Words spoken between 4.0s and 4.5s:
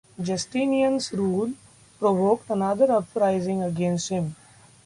him.